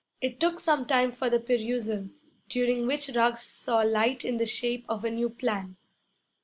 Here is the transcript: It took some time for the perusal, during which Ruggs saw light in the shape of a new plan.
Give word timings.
It 0.19 0.39
took 0.39 0.59
some 0.59 0.87
time 0.87 1.11
for 1.11 1.29
the 1.29 1.39
perusal, 1.39 2.09
during 2.49 2.87
which 2.87 3.09
Ruggs 3.09 3.41
saw 3.41 3.81
light 3.81 4.25
in 4.25 4.37
the 4.37 4.47
shape 4.47 4.83
of 4.89 5.05
a 5.05 5.11
new 5.11 5.29
plan. 5.29 5.75